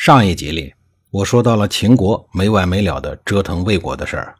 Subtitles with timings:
[0.00, 0.72] 上一集里，
[1.10, 4.36] 我说到了秦国没完没了的折腾魏国的事儿。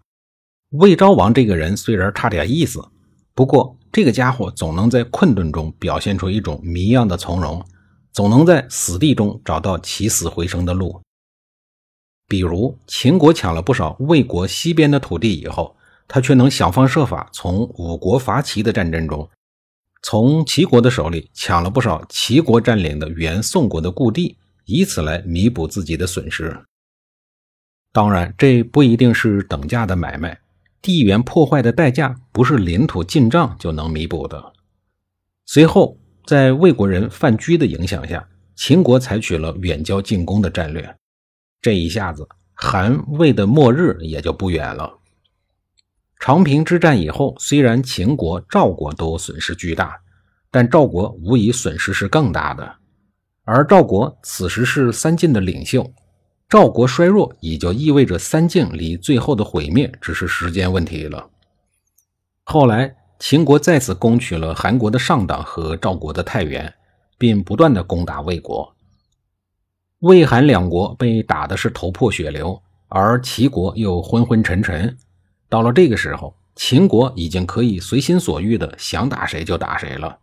[0.71, 2.81] 魏昭王这个人虽然差点意思，
[3.35, 7.61] 不过这个家伙总能在困顿中表现出一种谜样的从容，
[8.13, 11.03] 总能在死地中找到起死回生的路。
[12.29, 19.29] 比如，秦国抢了不少魏国西边的土地以后，他却能想方设法从五国伐齐的战争中，
[20.05, 24.37] 从齐国的手里抢了不少齐国占领的原宋国的故地。
[24.69, 26.55] 以此来弥补自己的损失。
[27.91, 30.39] 当然，这不一定是等价的买卖，
[30.83, 34.53] 地缘破坏的代价不是领土进账就能弥补的。
[35.47, 40.97] 随后，在魏国人范雎的影响下，秦国采取了远交近攻的战略。
[41.63, 44.99] 这一下子，韩魏的末日也就不远了。
[46.19, 49.99] 长平之战以后，虽然秦国、赵国都损失巨大，
[50.51, 52.77] 但赵国无疑损失是更大的。
[53.51, 55.91] 而赵国此时是三晋的领袖，
[56.51, 61.31] 赵国衰弱也就意味着三晋离最后的毁灭只是时间问题了。
[62.45, 66.71] 后来，秦国再次攻取了韩国的上党和赵国的太原，
[67.17, 68.77] 并不断的攻打魏国。
[70.01, 74.95] 魏韩两国被打的是头破血流，而齐国又昏昏沉沉。
[75.49, 80.19] 到了这个时候，秦国已经可以随心所欲的想打谁就打谁了。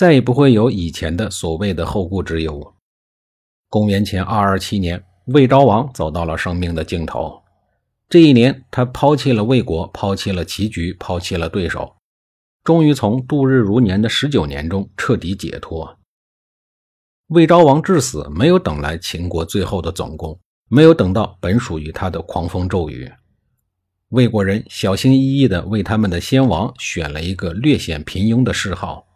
[0.00, 2.74] 再也不会有以前的所谓的后顾之忧。
[3.68, 7.42] 公元前二二七年，魏昭王走到了生命的尽头。
[8.08, 11.96] 这一年，他抛弃了魏国，抛弃了棋局，抛弃了对手，
[12.64, 15.98] 终于从度日如年的十九年中彻底解脱。
[17.26, 23.06] 魏昭王至死没有等来秦国最后的总攻，没有等到本属于他的狂风骤雨。
[24.08, 29.06] 魏国人小心翼翼地为他们的先王选了一个略显平庸的谥号。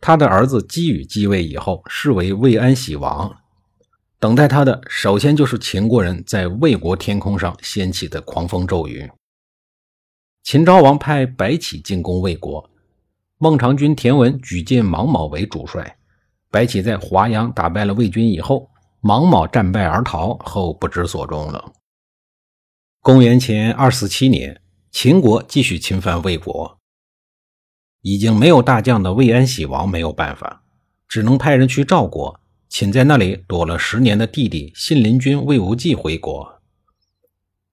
[0.00, 3.36] 他的儿子姬羽继位以后，是为魏安喜王。
[4.20, 9.10] 等待他的，首先就是秦国人在魏国天空上掀起的狂风骤雨。
[10.44, 12.70] 秦昭王派白起进攻魏国，
[13.38, 15.98] 孟尝君田文举荐芒卯为主帅。
[16.50, 18.70] 白起在华阳打败了魏军以后，
[19.00, 21.72] 芒卯战败而逃，后不知所终了。
[23.00, 24.60] 公元前二四七年，
[24.90, 26.77] 秦国继续侵犯魏国。
[28.02, 30.62] 已经没有大将的魏安喜王没有办法，
[31.08, 36.60] 只能派人去赵国，请在那里躲了十年的弟弟信陵君魏无忌回国。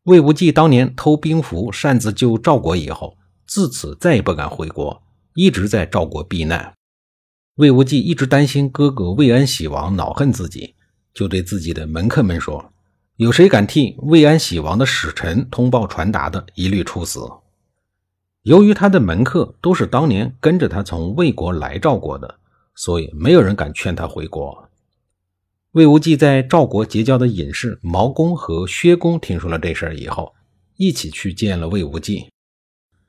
[0.04, 5.04] 魏无忌当年偷兵符擅自救赵国以后，自此再也不敢回国，
[5.34, 6.74] 一直在赵国避难。
[7.56, 10.76] 魏无忌一直担心哥哥魏安喜王恼恨自己，
[11.14, 12.74] 就对自己的门客们说
[13.18, 17.22] ：“有谁敢替魏安喜王的使臣通报传达的，一律处死。”
[18.46, 22.36] 由于他的门客都是当年跟着他从魏国来赵国的，
[22.76, 24.70] 所以没有人敢劝他回国。
[25.72, 30.32] 魏无忌在赵国结交的隐士毛公和薛公听说了这事儿以后，
[30.78, 32.30] 一起去见了魏无忌。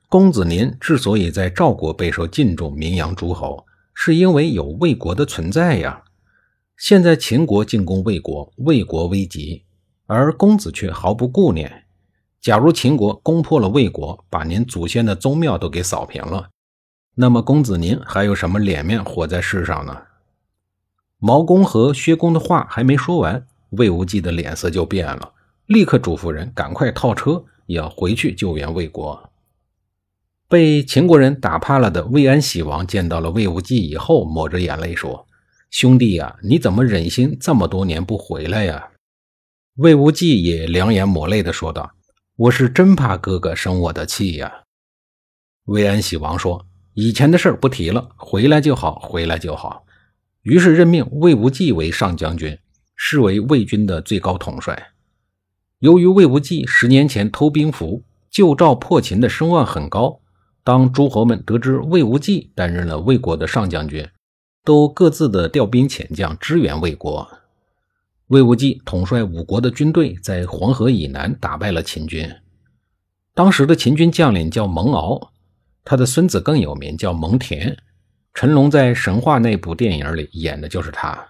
[0.09, 6.03] 公子您之所以在赵国备受敬重、名扬诸侯，是因为有魏国的存在呀。
[6.77, 9.65] 现在秦国进攻魏国，魏国危急，
[10.07, 11.83] 而公子却毫不顾念。
[12.41, 16.49] 假如秦国攻破了魏国，把您祖先的宗庙都给扫平了，
[17.15, 20.03] 那么公子您还有什么脸面活在世上呢？
[21.19, 25.33] 毛公和薛公的话还没说完，魏无忌的脸色就变了，
[25.65, 29.29] 立刻嘱咐人赶快套车，也要回去救援魏国。
[30.47, 35.27] 被秦国人打怕了的魏安喜王见到了魏无忌以后，抹着眼泪说
[35.69, 38.91] ：“兄弟呀，你怎么忍心这么多年不回来呀？”
[39.75, 41.91] 魏无忌也两眼抹泪的说道。
[42.37, 44.61] 我是真怕哥哥生我的气呀！
[45.65, 49.87] 魏安喜王说：“以前的事儿不提了，回来就好，回来就好。”
[50.45, 52.55] 于是任命魏无忌为上将军，
[52.95, 54.91] 视为魏军的最高统帅。
[55.79, 60.19] 由于魏无忌十年前偷兵符救赵破秦的声望很高，
[60.63, 64.07] 当诸侯们得知魏无忌担任了魏国的上将军，
[64.63, 67.27] 都各自的调兵遣将支援魏国。
[68.27, 72.29] 魏无忌统帅五国的军队，在黄河以南打败了秦军。
[73.33, 75.31] 当时的秦军将领叫蒙敖，
[75.85, 77.77] 他的孙子更有名，叫蒙恬。
[78.33, 81.29] 成龙在神话那部电影里演的就是他。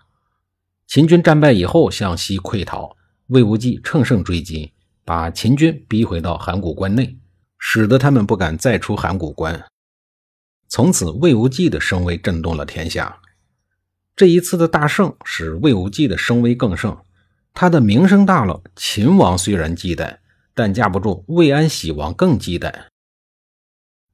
[0.87, 2.97] 秦军战败以后向西溃逃，
[3.27, 4.73] 魏无忌乘胜追击，
[5.05, 7.15] 把秦军逼回到函谷关内，
[7.59, 9.63] 使得他们不敢再出函谷关。
[10.67, 13.21] 从此，魏无忌的声威震动了天下。
[14.17, 16.97] 这一次的大胜使魏无忌的声威更盛，
[17.53, 18.63] 他的名声大了。
[18.75, 20.17] 秦王虽然忌惮，
[20.55, 22.73] 但架不住魏安喜王更忌惮。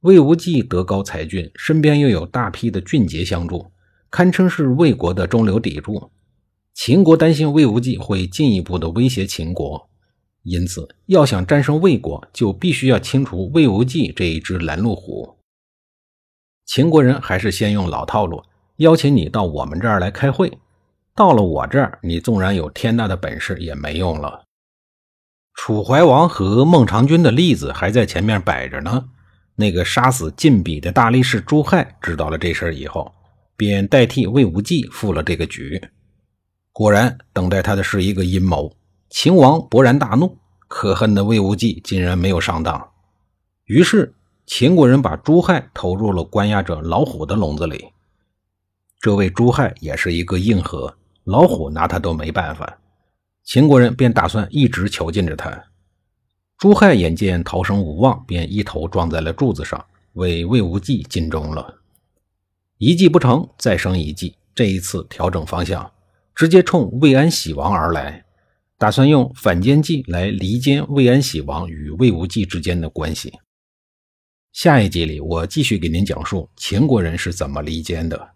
[0.00, 3.72] 魏无忌德高才俊，身边又有大批的俊杰相助，
[4.10, 6.10] 堪称是魏国的中流砥柱。
[6.74, 9.88] 秦国担心魏无忌会进一步的威胁秦国，
[10.42, 15.38] 因此要想战胜魏国，就必须要清除魏无忌这一只拦路虎。
[16.66, 18.44] 秦国人还是先用老套路。
[18.78, 20.58] 邀请你到我们这儿来开会，
[21.14, 24.44] 到了我这儿，你纵然有天大的本事也没用了。
[25.54, 29.04] 楚怀王和孟尝君的例子还在前面摆着呢。
[29.54, 33.12] 那个杀死晋鄙的大力士朱亥知道了这事以后，
[33.56, 35.80] 便代替魏无忌赴了这个局。
[36.72, 38.76] 果然，等待他的是一个阴谋。
[39.10, 40.36] 秦王勃然大怒，
[40.66, 42.90] 可恨的魏无忌竟然没有上当。
[43.66, 44.12] 于是，
[44.44, 47.92] 秦国人把朱亥投入了关押着老虎的笼子里。
[49.00, 52.78] 这位朱亥也是一个硬核，老虎拿他都没办法。
[53.42, 55.64] 秦国人便打算一直囚禁着他。
[56.56, 61.80] 朱亥眼见逃生无望，便一头撞在了柱子上，为魏无忌尽忠了。
[62.78, 64.36] 一计不成，再生一计。
[64.54, 65.90] 这一次调整方向，
[66.34, 68.24] 直接冲魏安喜王而来，
[68.78, 73.32] 打算用反间计来离间魏安喜王与魏无忌之间的关系。
[74.52, 78.30] 下一集里，我继续给您讲述秦国人是怎么离间的。